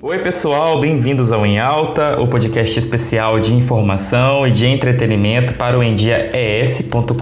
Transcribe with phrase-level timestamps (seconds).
[0.00, 5.76] Oi, pessoal, bem-vindos ao Em Alta, o podcast especial de informação e de entretenimento para
[5.76, 7.16] o endiaes.com.br.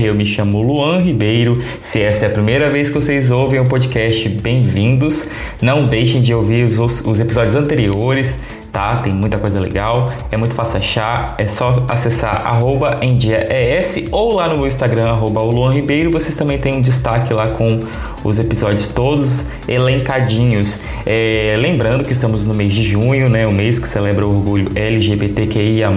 [0.00, 1.60] Eu me chamo Luan Ribeiro.
[1.82, 5.28] Se esta é a primeira vez que vocês ouvem o podcast, bem-vindos.
[5.60, 8.38] Não deixem de ouvir os, os episódios anteriores
[8.76, 8.96] tá?
[8.96, 14.46] Tem muita coisa legal, é muito fácil achar, é só acessar arroba endiaes ou lá
[14.48, 17.80] no meu Instagram, arroba Luan Ribeiro, vocês também têm um destaque lá com
[18.22, 20.80] os episódios todos elencadinhos.
[21.06, 23.46] É, lembrando que estamos no mês de junho, né?
[23.46, 25.90] O mês que celebra o orgulho LGBTQIA+.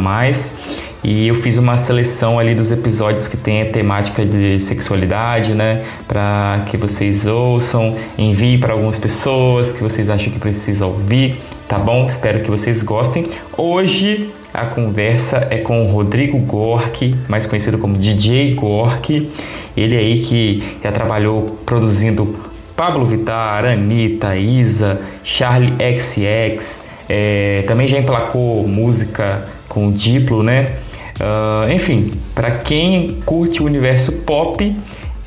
[1.04, 5.84] E eu fiz uma seleção ali dos episódios que tem a temática de sexualidade, né?
[6.08, 11.78] Para que vocês ouçam, envie para algumas pessoas que vocês acham que precisa ouvir, tá
[11.78, 12.08] bom?
[12.08, 13.28] Espero que vocês gostem.
[13.56, 19.32] Hoje a conversa é com o Rodrigo Gork, mais conhecido como DJ Gork.
[19.78, 22.40] Ele aí que já trabalhou produzindo
[22.76, 30.74] Pablo Vittar, Anitta, Isa, Charlie XX, é, também já emplacou música com Diplo, né?
[31.20, 34.76] Uh, enfim, para quem curte o universo pop,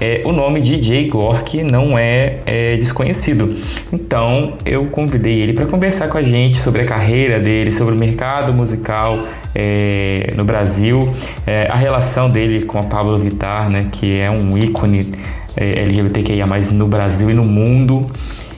[0.03, 3.55] é, o nome DJ Gork não é, é, desconhecido.
[3.93, 7.97] Então eu convidei ele para conversar com a gente sobre a carreira dele, sobre o
[7.97, 9.17] mercado musical
[9.55, 11.09] é, no Brasil,
[11.47, 15.13] é, a relação dele com a Pablo Vittar, né, que é um ícone
[15.57, 18.11] é, LGBTQIA no Brasil e no mundo.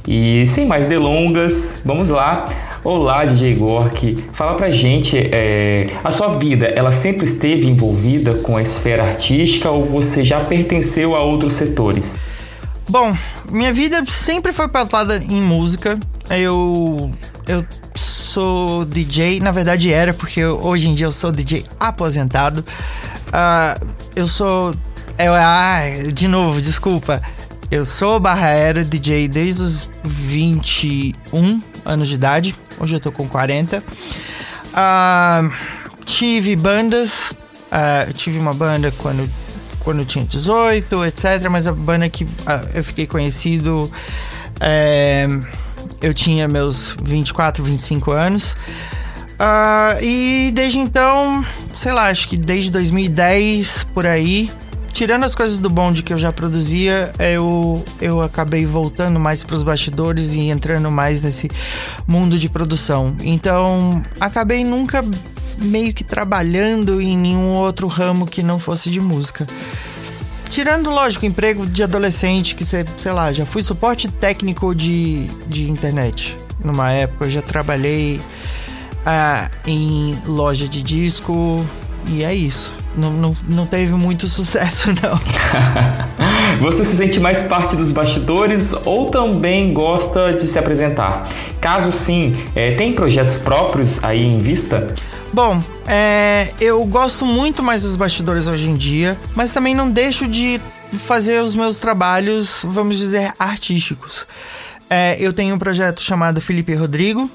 [0.09, 2.47] E sem mais delongas, vamos lá.
[2.85, 4.15] Olá, DJ Gork.
[4.35, 9.71] Fala pra gente, é, a sua vida, ela sempre esteve envolvida com a esfera artística
[9.71, 12.19] ou você já pertenceu a outros setores?
[12.87, 13.17] Bom,
[13.51, 15.99] minha vida sempre foi pautada em música.
[16.29, 17.11] Eu
[17.49, 22.63] eu sou DJ, na verdade era porque hoje em dia eu sou DJ aposentado.
[23.29, 24.75] Uh, eu sou
[25.19, 25.81] eu, ah,
[26.13, 27.23] de novo, desculpa.
[27.71, 32.55] Eu sou barra era DJ desde os 21 anos de idade.
[32.79, 33.79] Hoje eu tô com 40.
[33.79, 33.83] Uh,
[34.75, 35.51] ah,
[36.05, 37.31] tive bandas.
[37.31, 39.29] Uh, tive uma banda quando,
[39.81, 41.49] quando tinha 18, etc.
[41.51, 42.29] Mas a banda que uh,
[42.75, 43.91] eu fiquei conhecido.
[44.61, 45.27] É,
[46.01, 48.57] eu tinha meus 24, 25 anos.
[50.01, 51.45] E desde então,
[51.77, 54.49] sei lá, acho que desde 2010 por aí,
[54.95, 59.57] tirando as coisas do bonde que eu já produzia, eu, eu acabei voltando mais para
[59.57, 61.51] os bastidores e entrando mais nesse
[62.07, 63.15] mundo de produção.
[63.23, 65.05] Então, acabei nunca
[65.59, 69.47] meio que trabalhando em nenhum outro ramo que não fosse de música.
[70.49, 75.69] Tirando, lógico, emprego de adolescente, que sei, sei lá, já fui suporte técnico de, de
[75.69, 76.37] internet.
[76.65, 78.21] Numa época eu já trabalhei
[79.05, 81.57] ah, em loja de disco
[82.07, 85.21] e é isso não, não, não teve muito sucesso, não.
[86.61, 91.25] Você se sente mais parte dos bastidores ou também gosta de se apresentar?
[91.61, 94.95] Caso sim, é, tem projetos próprios aí em vista?
[95.33, 100.29] Bom, é, eu gosto muito mais dos bastidores hoje em dia, mas também não deixo
[100.29, 100.61] de
[100.93, 104.27] fazer os meus trabalhos, vamos dizer, artísticos.
[104.89, 107.29] É, eu tenho um projeto chamado Felipe Rodrigo,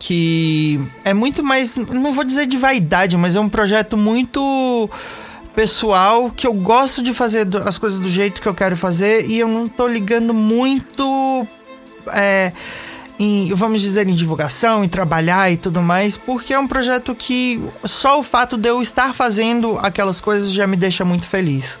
[0.00, 4.90] que é muito mais, não vou dizer de vaidade, mas é um projeto muito
[5.54, 9.38] pessoal que eu gosto de fazer as coisas do jeito que eu quero fazer e
[9.38, 11.46] eu não tô ligando muito
[12.14, 12.50] é,
[13.18, 17.62] em, vamos dizer, em divulgação, em trabalhar e tudo mais, porque é um projeto que
[17.84, 21.78] só o fato de eu estar fazendo aquelas coisas já me deixa muito feliz.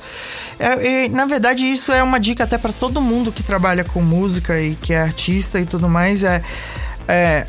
[0.58, 4.02] É, e, na verdade, isso é uma dica até para todo mundo que trabalha com
[4.02, 6.22] música e que é artista e tudo mais.
[6.22, 6.42] É,
[7.08, 7.46] é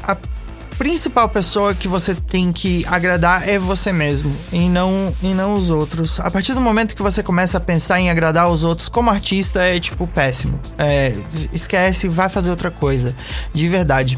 [0.82, 5.70] principal pessoa que você tem que agradar é você mesmo e não, e não os
[5.70, 6.20] outros.
[6.20, 9.62] A partir do momento que você começa a pensar em agradar os outros como artista,
[9.62, 10.60] é tipo péssimo.
[10.80, 11.14] É,
[11.54, 13.16] esquece, vai fazer outra coisa.
[13.54, 14.18] De verdade.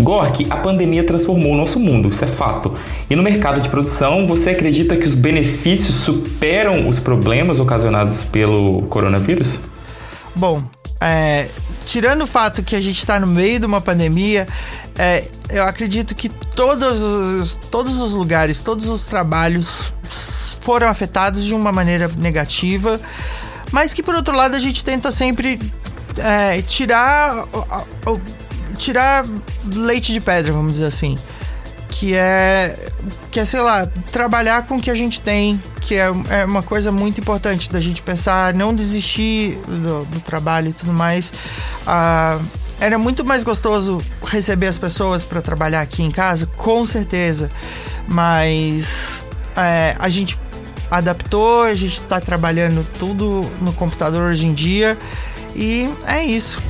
[0.00, 2.76] Gork, a pandemia transformou o nosso mundo, isso é fato.
[3.08, 8.82] E no mercado de produção, você acredita que os benefícios superam os problemas ocasionados pelo
[8.88, 9.60] coronavírus?
[10.34, 10.62] Bom,
[11.00, 11.48] é,
[11.84, 14.46] tirando o fato que a gente está no meio de uma pandemia,
[14.96, 19.92] é, eu acredito que todos os, todos os lugares, todos os trabalhos
[20.60, 23.00] foram afetados de uma maneira negativa,
[23.70, 25.60] mas que por outro lado a gente tenta sempre
[26.18, 27.46] é, tirar
[28.76, 29.24] tirar
[29.74, 31.16] leite de pedra, vamos dizer assim
[31.92, 32.90] que é,
[33.30, 36.62] que é, sei lá, trabalhar com o que a gente tem, que é, é uma
[36.62, 41.32] coisa muito importante da gente pensar, não desistir do, do trabalho e tudo mais.
[41.86, 42.40] Ah,
[42.80, 47.50] era muito mais gostoso receber as pessoas para trabalhar aqui em casa, com certeza,
[48.08, 49.22] mas
[49.54, 50.38] é, a gente
[50.90, 54.96] adaptou, a gente está trabalhando tudo no computador hoje em dia
[55.54, 56.60] e é isso.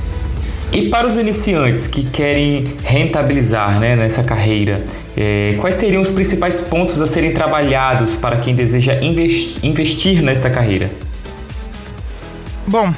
[0.73, 4.83] E para os iniciantes que querem rentabilizar né, nessa carreira,
[5.15, 10.89] é, quais seriam os principais pontos a serem trabalhados para quem deseja investir nesta carreira?
[12.65, 12.91] Bom,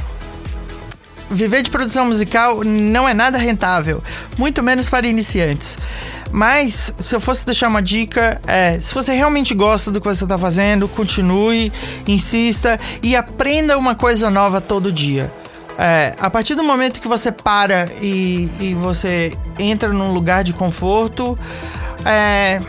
[1.29, 4.01] viver de produção musical não é nada rentável,
[4.37, 5.77] muito menos para iniciantes.
[6.31, 10.23] Mas, se eu fosse deixar uma dica, é: se você realmente gosta do que você
[10.23, 11.73] está fazendo, continue,
[12.07, 15.29] insista e aprenda uma coisa nova todo dia.
[15.77, 20.53] É, a partir do momento que você para e, e você entra num lugar de
[20.53, 21.37] conforto,
[22.05, 22.61] é,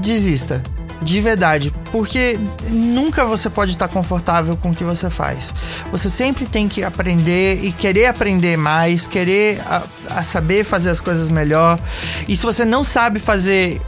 [0.00, 0.62] desista.
[1.02, 2.38] De verdade, porque
[2.70, 5.54] nunca você pode estar confortável com o que você faz.
[5.90, 11.02] Você sempre tem que aprender e querer aprender mais, querer a, a saber fazer as
[11.02, 11.78] coisas melhor.
[12.26, 13.82] E se você não sabe fazer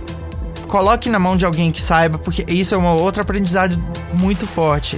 [0.66, 3.82] coloque na mão de alguém que saiba, porque isso é uma outra aprendizado
[4.12, 4.96] muito forte.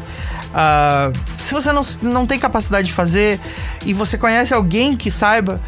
[0.48, 3.38] Uh, se você não, não tem capacidade de fazer
[3.84, 5.60] e você conhece alguém que saiba,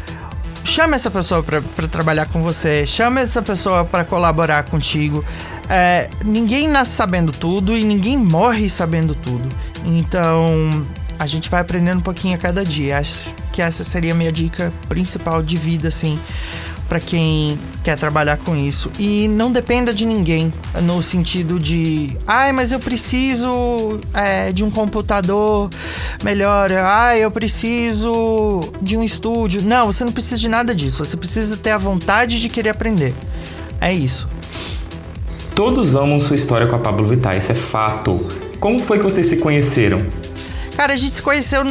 [0.63, 5.23] chame essa pessoa para trabalhar com você, chame essa pessoa para colaborar contigo.
[5.69, 9.47] É, ninguém nasce sabendo tudo e ninguém morre sabendo tudo.
[9.85, 10.85] Então
[11.17, 12.97] a gente vai aprendendo um pouquinho a cada dia.
[12.97, 13.21] Acho
[13.53, 16.19] que essa seria a minha dica principal de vida, assim
[16.91, 18.91] para quem quer trabalhar com isso.
[18.99, 20.51] E não dependa de ninguém,
[20.83, 25.69] no sentido de, ai, mas eu preciso é, de um computador
[26.21, 29.61] melhor, ai, eu preciso de um estúdio.
[29.61, 33.13] Não, você não precisa de nada disso, você precisa ter a vontade de querer aprender.
[33.79, 34.27] É isso.
[35.55, 38.19] Todos amam sua história com a Pablo Vittar, isso é fato.
[38.59, 40.05] Como foi que vocês se conheceram?
[40.75, 41.63] Cara, a gente se conheceu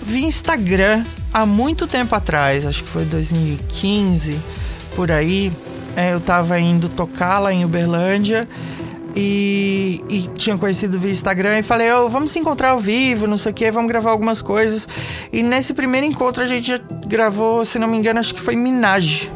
[0.00, 1.02] via Instagram
[1.34, 4.59] há muito tempo atrás, acho que foi 2015
[5.00, 5.50] por aí.
[5.96, 8.46] É, eu tava indo tocar lá em Uberlândia
[9.16, 13.38] e, e tinha conhecido via Instagram e falei, oh, vamos se encontrar ao vivo, não
[13.38, 14.86] sei o que, vamos gravar algumas coisas.
[15.32, 18.54] E nesse primeiro encontro a gente já gravou, se não me engano, acho que foi
[18.54, 19.32] Minaj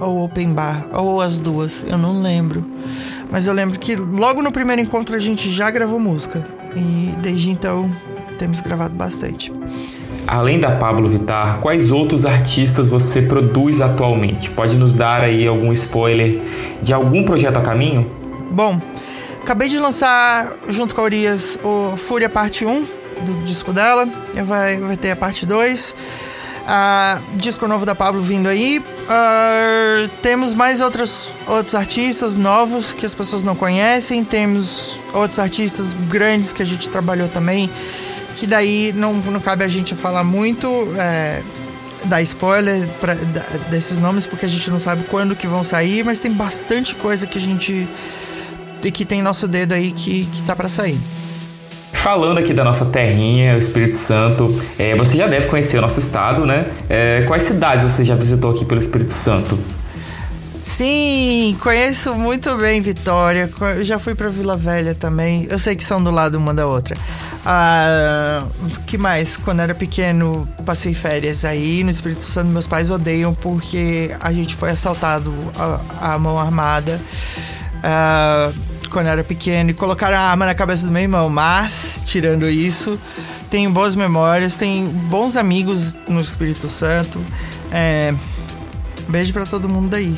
[0.00, 2.66] ou Open Bar, ou as duas, eu não lembro.
[3.30, 6.44] Mas eu lembro que logo no primeiro encontro a gente já gravou música.
[6.74, 7.88] E desde então
[8.36, 9.52] temos gravado bastante.
[10.26, 14.50] Além da Pablo Vittar, quais outros artistas você produz atualmente?
[14.50, 16.40] Pode nos dar aí algum spoiler
[16.82, 18.10] de algum projeto a caminho?
[18.50, 18.80] Bom,
[19.42, 22.86] acabei de lançar junto com a Urias o Fúria Parte 1
[23.20, 24.08] do disco dela.
[24.44, 25.94] Vai, vai ter a parte 2.
[26.64, 28.78] Uh, disco novo da Pablo vindo aí.
[28.78, 34.24] Uh, temos mais outros, outros artistas novos que as pessoas não conhecem.
[34.24, 37.68] Temos outros artistas grandes que a gente trabalhou também
[38.36, 41.42] que daí não, não cabe a gente falar muito, é,
[42.04, 43.14] dar spoiler pra,
[43.70, 47.26] desses nomes, porque a gente não sabe quando que vão sair, mas tem bastante coisa
[47.26, 47.88] que a gente.
[48.82, 50.98] que tem nosso dedo aí que, que tá para sair.
[51.92, 54.48] Falando aqui da nossa terrinha, o Espírito Santo,
[54.78, 56.66] é, você já deve conhecer o nosso estado, né?
[56.88, 59.58] É, quais cidades você já visitou aqui pelo Espírito Santo?
[60.62, 63.48] Sim, conheço muito bem Vitória.
[63.76, 65.46] Eu já fui para Vila Velha também.
[65.48, 66.96] Eu sei que são do lado uma da outra.
[67.44, 68.46] Ah,
[68.86, 69.36] que mais?
[69.36, 72.48] Quando era pequeno, passei férias aí no Espírito Santo.
[72.48, 75.32] Meus pais odeiam porque a gente foi assaltado
[76.00, 77.00] à, mão armada.
[77.82, 78.50] Ah,
[78.90, 81.28] quando era pequeno e colocaram a arma na cabeça do meu irmão.
[81.28, 82.98] Mas, tirando isso,
[83.50, 87.20] tenho boas memórias, tenho bons amigos no Espírito Santo.
[87.70, 88.14] É,
[89.08, 90.16] beijo para todo mundo daí.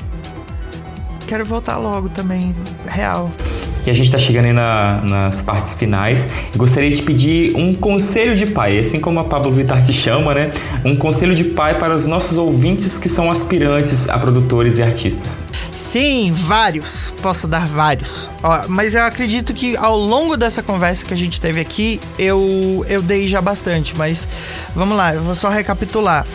[1.27, 2.55] Quero voltar logo também,
[2.87, 3.33] real.
[3.87, 6.29] E a gente está chegando aí na, nas partes finais.
[6.57, 10.51] Gostaria de pedir um conselho de pai, assim como a Pablo Vittar te chama, né?
[10.85, 15.45] Um conselho de pai para os nossos ouvintes que são aspirantes a produtores e artistas.
[15.71, 17.15] Sim, vários.
[17.23, 18.29] Posso dar vários.
[18.43, 22.85] Ó, mas eu acredito que ao longo dessa conversa que a gente teve aqui, eu,
[22.89, 23.97] eu dei já bastante.
[23.97, 24.29] Mas
[24.75, 26.27] vamos lá, eu vou só recapitular.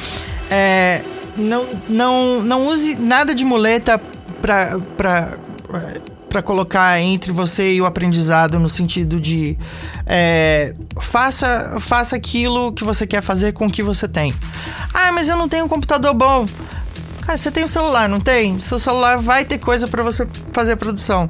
[0.50, 1.02] É,
[1.36, 4.02] não, não, não use nada de muleta
[4.42, 5.38] para
[6.32, 9.58] para colocar entre você e o aprendizado no sentido de
[10.06, 14.34] é, faça faça aquilo que você quer fazer com o que você tem.
[14.94, 16.48] Ah, mas eu não tenho um computador bom.
[17.26, 18.58] Cara, você tem um celular, não tem?
[18.62, 21.28] Seu celular vai ter coisa para você fazer produção.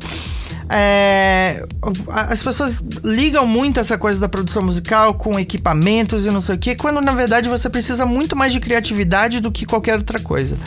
[0.69, 1.65] É,
[2.07, 6.57] as pessoas ligam muito essa coisa da produção musical com equipamentos e não sei o
[6.59, 10.57] que, quando na verdade você precisa muito mais de criatividade do que qualquer outra coisa.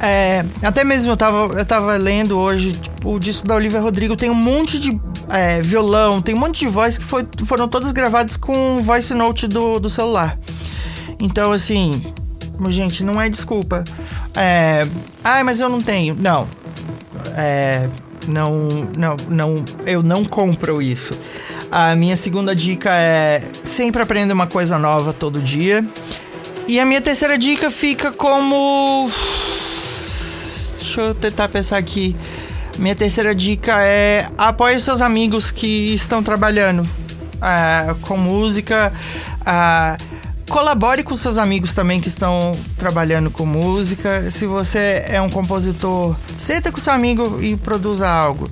[0.00, 4.16] É, até mesmo eu tava, eu tava lendo hoje, tipo, o disco da Olivia Rodrigo
[4.16, 7.92] tem um monte de é, violão, tem um monte de voz que foi, foram todas
[7.92, 10.38] gravadas com voice note do, do celular.
[11.20, 12.02] Então, assim,
[12.68, 13.84] gente, não é desculpa.
[14.34, 14.86] É,
[15.22, 16.16] ah, mas eu não tenho.
[16.18, 16.48] Não.
[17.36, 17.88] É,
[18.26, 21.14] não, não, não, eu não compro isso.
[21.70, 25.84] A minha segunda dica é sempre aprenda uma coisa nova todo dia.
[26.66, 29.10] E a minha terceira dica fica como.
[30.80, 32.16] Deixa eu tentar pensar aqui.
[32.78, 38.90] Minha terceira dica é apoie seus amigos que estão trabalhando uh, com música.
[39.42, 40.02] Uh,
[40.48, 44.30] colabore com seus amigos também que estão trabalhando com música.
[44.30, 48.50] Se você é um compositor, senta com seu amigo e produza algo.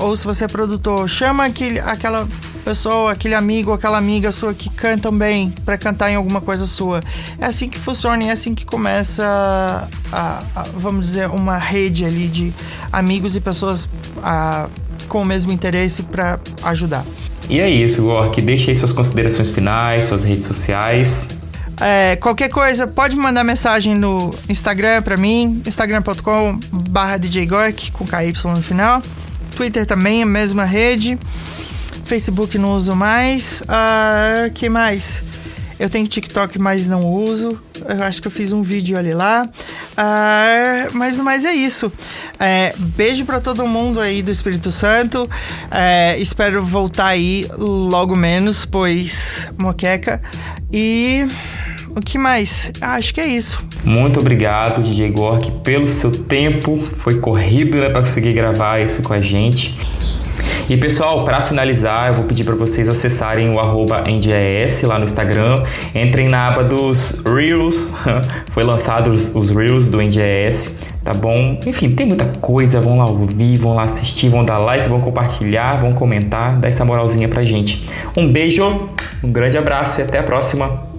[0.00, 2.28] Ou se você é produtor, chama aquele, aquela
[2.62, 7.00] pessoa, aquele amigo, aquela amiga sua que cantam bem para cantar em alguma coisa sua.
[7.38, 12.04] É assim que funciona e é assim que começa, a, a, vamos dizer, uma rede
[12.04, 12.52] ali de
[12.92, 13.88] amigos e pessoas
[14.22, 14.68] a,
[15.08, 17.04] com o mesmo interesse para ajudar.
[17.48, 18.40] E é isso, Gork.
[18.40, 21.28] Deixe aí suas considerações finais, suas redes sociais.
[21.80, 28.32] É, qualquer coisa, pode mandar mensagem no Instagram para mim, instagram.com barra djgork, com KY
[28.44, 29.02] no final.
[29.56, 31.18] Twitter também, a mesma rede.
[32.04, 33.62] Facebook não uso mais.
[33.62, 35.22] Uh, que mais?
[35.78, 37.60] Eu tenho TikTok, mas não uso.
[37.88, 39.48] Eu acho que eu fiz um vídeo ali lá.
[39.92, 41.92] Uh, mas, mas é isso.
[42.38, 45.28] É, beijo para todo mundo aí do Espírito Santo.
[45.70, 50.22] É, espero voltar aí logo menos, pois moqueca.
[50.72, 51.26] E
[51.96, 52.70] o que mais?
[52.80, 53.62] Acho que é isso.
[53.84, 56.78] Muito obrigado, DJ Gork, pelo seu tempo.
[56.98, 59.74] Foi corrido né, para conseguir gravar isso com a gente.
[60.68, 64.04] E pessoal, para finalizar, eu vou pedir para vocês acessarem o arroba
[64.84, 65.62] lá no Instagram.
[65.94, 67.92] Entrem na aba dos Reels,
[68.52, 71.60] foi lançado os, os Reels do NDES, tá bom?
[71.66, 75.80] Enfim, tem muita coisa, vão lá ouvir, vão lá assistir, vão dar like, vão compartilhar,
[75.80, 77.86] vão comentar, dá essa moralzinha pra gente.
[78.16, 78.88] Um beijo,
[79.22, 80.91] um grande abraço e até a próxima.